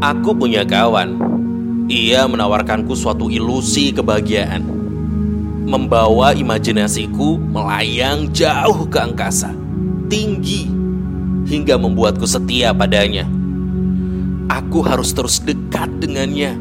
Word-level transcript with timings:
Aku 0.00 0.32
punya 0.32 0.64
kawan. 0.64 1.20
Ia 1.92 2.24
menawarkanku 2.24 2.96
suatu 2.96 3.28
ilusi 3.28 3.92
kebahagiaan. 3.92 4.64
Membawa 5.68 6.32
imajinasiku 6.32 7.36
melayang 7.36 8.32
jauh 8.32 8.88
ke 8.88 8.96
angkasa, 8.96 9.52
tinggi, 10.08 10.72
hingga 11.44 11.76
membuatku 11.76 12.24
setia 12.24 12.72
padanya. 12.72 13.28
Aku 14.48 14.80
harus 14.80 15.12
terus 15.12 15.36
dekat 15.36 15.92
dengannya, 16.00 16.56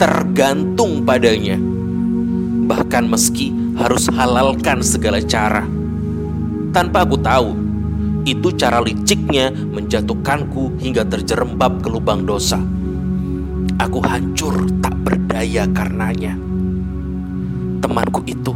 tergantung 0.00 1.04
padanya. 1.04 1.60
Bahkan 2.64 3.12
meski 3.12 3.52
harus 3.76 4.08
halalkan 4.08 4.80
segala 4.80 5.20
cara. 5.20 5.68
Tanpa 6.72 7.04
aku 7.04 7.20
tahu, 7.20 7.52
itu 8.30 8.54
cara 8.54 8.78
liciknya 8.78 9.50
menjatuhkanku 9.50 10.78
hingga 10.78 11.02
terjerembab 11.06 11.82
ke 11.82 11.88
lubang 11.90 12.22
dosa. 12.22 12.62
Aku 13.80 13.98
hancur 14.04 14.68
tak 14.78 14.94
berdaya 15.02 15.66
karenanya. 15.72 16.36
Temanku 17.80 18.22
itu 18.28 18.52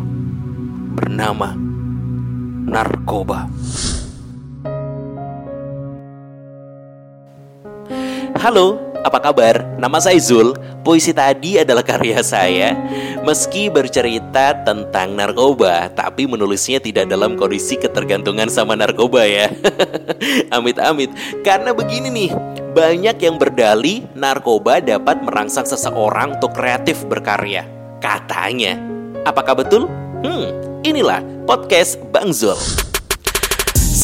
bernama 0.94 1.56
narkoba. 2.68 3.48
Halo, 8.44 8.83
apa 9.04 9.20
kabar? 9.20 9.60
Nama 9.76 10.00
saya 10.00 10.16
Zul. 10.16 10.56
Puisi 10.80 11.12
tadi 11.12 11.60
adalah 11.60 11.84
karya 11.84 12.24
saya. 12.24 12.72
Meski 13.20 13.68
bercerita 13.68 14.56
tentang 14.64 15.12
narkoba, 15.12 15.92
tapi 15.92 16.24
menulisnya 16.24 16.80
tidak 16.80 17.12
dalam 17.12 17.36
kondisi 17.36 17.76
ketergantungan 17.76 18.48
sama 18.48 18.72
narkoba 18.72 19.28
ya. 19.28 19.52
Amit-amit. 20.56 21.12
Karena 21.44 21.76
begini 21.76 22.08
nih, 22.08 22.30
banyak 22.72 23.16
yang 23.20 23.36
berdali 23.36 24.08
narkoba 24.16 24.80
dapat 24.80 25.20
merangsang 25.20 25.68
seseorang 25.68 26.40
untuk 26.40 26.56
kreatif 26.56 27.04
berkarya. 27.04 27.68
Katanya. 28.00 28.80
Apakah 29.28 29.60
betul? 29.60 29.88
Hmm, 30.24 30.80
inilah 30.84 31.20
podcast 31.44 32.00
Bang 32.12 32.32
Zul. 32.32 32.56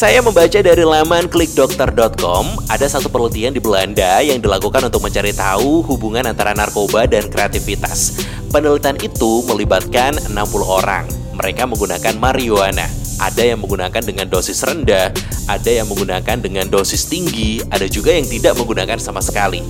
Saya 0.01 0.17
membaca 0.25 0.57
dari 0.65 0.81
laman 0.81 1.29
klikdokter.com 1.29 2.45
ada 2.73 2.89
satu 2.89 3.05
penelitian 3.05 3.53
di 3.53 3.61
Belanda 3.61 4.17
yang 4.25 4.41
dilakukan 4.41 4.89
untuk 4.89 5.05
mencari 5.05 5.29
tahu 5.29 5.85
hubungan 5.85 6.25
antara 6.25 6.57
narkoba 6.57 7.05
dan 7.05 7.29
kreativitas. 7.29 8.25
Penelitian 8.49 8.97
itu 8.97 9.45
melibatkan 9.45 10.17
60 10.25 10.33
orang. 10.65 11.05
Mereka 11.37 11.69
menggunakan 11.69 12.17
marijuana. 12.17 12.89
Ada 13.21 13.53
yang 13.53 13.61
menggunakan 13.61 14.01
dengan 14.01 14.25
dosis 14.25 14.65
rendah, 14.65 15.13
ada 15.45 15.69
yang 15.69 15.85
menggunakan 15.85 16.41
dengan 16.41 16.65
dosis 16.65 17.05
tinggi, 17.05 17.61
ada 17.69 17.85
juga 17.85 18.17
yang 18.17 18.25
tidak 18.25 18.57
menggunakan 18.57 18.97
sama 18.97 19.21
sekali. 19.21 19.61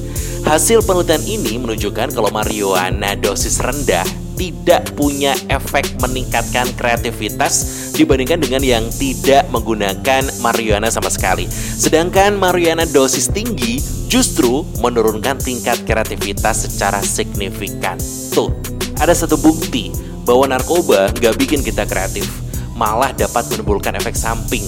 Hasil 0.48 0.80
penelitian 0.88 1.28
ini 1.28 1.60
menunjukkan 1.60 2.16
kalau 2.16 2.32
marijuana 2.32 3.20
dosis 3.20 3.60
rendah 3.60 4.08
tidak 4.42 4.98
punya 4.98 5.38
efek 5.54 6.02
meningkatkan 6.02 6.66
kreativitas 6.74 7.94
dibandingkan 7.94 8.42
dengan 8.42 8.66
yang 8.66 8.90
tidak 8.90 9.46
menggunakan 9.54 10.26
marijuana 10.42 10.90
sama 10.90 11.14
sekali. 11.14 11.46
Sedangkan 11.54 12.42
marijuana 12.42 12.90
dosis 12.90 13.30
tinggi 13.30 13.78
justru 14.10 14.66
menurunkan 14.82 15.38
tingkat 15.38 15.86
kreativitas 15.86 16.66
secara 16.66 17.06
signifikan. 17.06 18.02
Tuh, 18.34 18.50
ada 18.98 19.14
satu 19.14 19.38
bukti 19.38 19.94
bahwa 20.26 20.50
narkoba 20.50 21.14
nggak 21.22 21.38
bikin 21.38 21.62
kita 21.62 21.86
kreatif, 21.86 22.26
malah 22.74 23.14
dapat 23.14 23.46
menimbulkan 23.54 23.94
efek 24.02 24.18
samping 24.18 24.66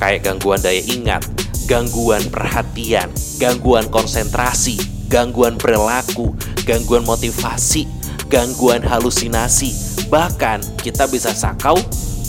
kayak 0.00 0.24
gangguan 0.24 0.64
daya 0.64 0.80
ingat, 0.88 1.20
gangguan 1.68 2.24
perhatian, 2.32 3.12
gangguan 3.36 3.84
konsentrasi, 3.92 4.80
gangguan 5.12 5.60
perilaku, 5.60 6.32
gangguan 6.64 7.04
motivasi, 7.04 7.99
gangguan 8.30 8.80
halusinasi, 8.86 9.74
bahkan 10.06 10.62
kita 10.78 11.10
bisa 11.10 11.34
sakau, 11.34 11.74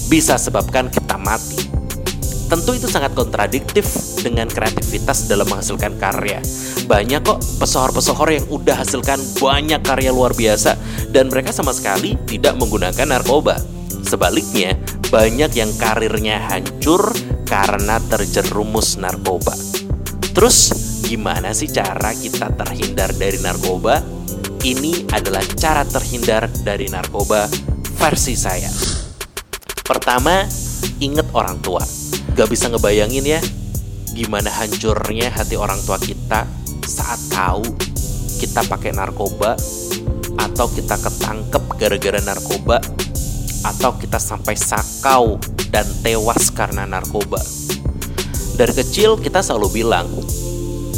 bisa 0.10 0.34
sebabkan 0.36 0.90
kita 0.90 1.16
mati. 1.22 1.70
Tentu 2.50 2.76
itu 2.76 2.90
sangat 2.90 3.16
kontradiktif 3.16 3.88
dengan 4.20 4.50
kreativitas 4.50 5.30
dalam 5.30 5.48
menghasilkan 5.48 5.96
karya. 5.96 6.44
Banyak 6.90 7.24
kok 7.24 7.40
pesohor-pesohor 7.64 8.28
yang 8.34 8.44
udah 8.52 8.82
hasilkan 8.82 9.22
banyak 9.40 9.80
karya 9.80 10.12
luar 10.12 10.36
biasa 10.36 10.76
dan 11.14 11.32
mereka 11.32 11.56
sama 11.56 11.72
sekali 11.72 12.20
tidak 12.28 12.60
menggunakan 12.60 13.08
narkoba. 13.08 13.56
Sebaliknya, 14.04 14.76
banyak 15.08 15.54
yang 15.56 15.72
karirnya 15.80 16.44
hancur 16.52 17.16
karena 17.48 18.04
terjerumus 18.12 19.00
narkoba. 19.00 19.56
Terus, 20.36 20.76
gimana 21.08 21.56
sih 21.56 21.72
cara 21.72 22.12
kita 22.12 22.52
terhindar 22.58 23.16
dari 23.16 23.40
narkoba? 23.40 24.22
Ini 24.62 25.10
adalah 25.10 25.42
cara 25.58 25.82
terhindar 25.82 26.46
dari 26.62 26.86
narkoba 26.86 27.50
versi 27.98 28.38
saya. 28.38 28.70
Pertama, 29.82 30.46
inget 31.02 31.26
orang 31.34 31.58
tua. 31.66 31.82
Gak 32.38 32.46
bisa 32.46 32.70
ngebayangin 32.70 33.26
ya, 33.26 33.42
gimana 34.14 34.54
hancurnya 34.54 35.34
hati 35.34 35.58
orang 35.58 35.82
tua 35.82 35.98
kita 35.98 36.46
saat 36.86 37.18
tahu 37.34 37.66
kita 38.38 38.62
pakai 38.70 38.94
narkoba 38.94 39.58
atau 40.38 40.70
kita 40.70 40.94
ketangkep 40.94 41.64
gara-gara 41.82 42.22
narkoba 42.22 42.78
atau 43.66 43.98
kita 43.98 44.22
sampai 44.22 44.54
sakau 44.54 45.42
dan 45.74 45.90
tewas 46.06 46.54
karena 46.54 46.86
narkoba. 46.86 47.42
Dari 48.62 48.78
kecil 48.78 49.18
kita 49.18 49.42
selalu 49.42 49.82
bilang, 49.82 50.06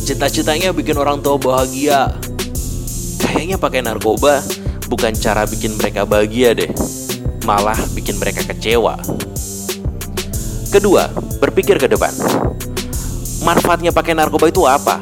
cita-citanya 0.04 0.76
bikin 0.76 1.00
orang 1.00 1.24
tua 1.24 1.40
bahagia, 1.40 2.12
Kayaknya 3.34 3.58
pakai 3.58 3.82
narkoba 3.82 4.46
bukan 4.86 5.10
cara 5.18 5.50
bikin 5.50 5.74
mereka 5.74 6.06
bahagia 6.06 6.54
deh, 6.54 6.70
malah 7.50 7.82
bikin 7.98 8.22
mereka 8.22 8.46
kecewa. 8.46 8.94
Kedua, 10.70 11.10
berpikir 11.42 11.82
ke 11.82 11.90
depan. 11.90 12.14
Manfaatnya 13.42 13.90
pakai 13.90 14.14
narkoba 14.14 14.54
itu 14.54 14.70
apa? 14.70 15.02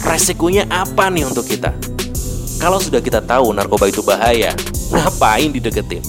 Resikonya 0.00 0.64
apa 0.72 1.12
nih 1.12 1.28
untuk 1.28 1.44
kita? 1.44 1.76
Kalau 2.56 2.80
sudah 2.80 3.04
kita 3.04 3.20
tahu 3.20 3.52
narkoba 3.52 3.92
itu 3.92 4.00
bahaya, 4.00 4.56
ngapain 4.88 5.52
dideketin? 5.52 6.00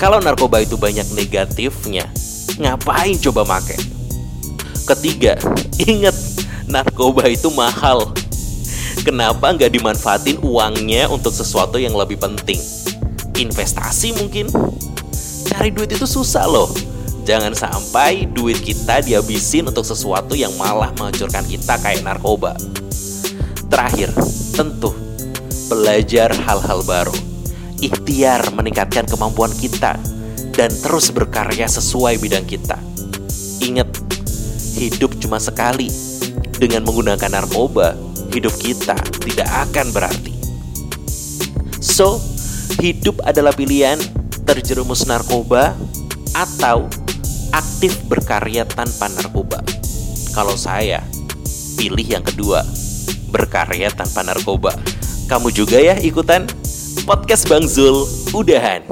Kalau 0.00 0.24
narkoba 0.24 0.64
itu 0.64 0.80
banyak 0.80 1.04
negatifnya, 1.12 2.08
ngapain 2.56 3.20
coba 3.20 3.44
make? 3.44 3.76
Ketiga, 4.88 5.36
ingat 5.84 6.16
narkoba 6.64 7.28
itu 7.28 7.52
mahal 7.52 8.08
Kenapa 9.04 9.52
nggak 9.52 9.72
dimanfaatin 9.74 10.40
uangnya 10.40 11.10
untuk 11.12 11.34
sesuatu 11.34 11.76
yang 11.76 11.92
lebih 11.92 12.16
penting? 12.16 12.56
Investasi 13.36 14.16
mungkin? 14.16 14.48
Cari 15.50 15.68
duit 15.74 15.92
itu 15.92 16.08
susah 16.08 16.48
loh. 16.48 16.72
Jangan 17.26 17.58
sampai 17.58 18.30
duit 18.30 18.62
kita 18.62 19.02
dihabisin 19.02 19.66
untuk 19.66 19.82
sesuatu 19.82 20.38
yang 20.38 20.54
malah 20.54 20.94
menghancurkan 20.94 21.42
kita 21.44 21.74
kayak 21.82 22.06
narkoba. 22.06 22.54
Terakhir, 23.66 24.14
tentu 24.54 24.94
belajar 25.66 26.30
hal-hal 26.30 26.86
baru. 26.86 27.16
Ikhtiar 27.82 28.54
meningkatkan 28.54 29.10
kemampuan 29.10 29.50
kita 29.58 29.98
dan 30.54 30.70
terus 30.70 31.10
berkarya 31.10 31.66
sesuai 31.66 32.22
bidang 32.22 32.46
kita. 32.46 32.78
Ingat, 33.60 33.90
hidup 34.78 35.18
cuma 35.18 35.42
sekali. 35.42 35.90
Dengan 36.56 36.88
menggunakan 36.88 37.42
narkoba, 37.42 38.05
hidup 38.36 38.52
kita 38.60 38.92
tidak 39.24 39.48
akan 39.48 39.96
berarti. 39.96 40.32
So, 41.80 42.20
hidup 42.76 43.24
adalah 43.24 43.56
pilihan 43.56 43.96
terjerumus 44.44 45.08
narkoba 45.08 45.72
atau 46.36 46.84
aktif 47.56 47.96
berkarya 48.04 48.68
tanpa 48.68 49.08
narkoba. 49.08 49.64
Kalau 50.36 50.52
saya 50.52 51.00
pilih 51.80 52.04
yang 52.04 52.20
kedua, 52.20 52.60
berkarya 53.32 53.88
tanpa 53.88 54.20
narkoba. 54.20 54.76
Kamu 55.32 55.48
juga 55.48 55.80
ya 55.80 55.96
ikutan 55.96 56.44
podcast 57.08 57.48
Bang 57.48 57.64
Zul, 57.64 58.04
udahan. 58.36 58.84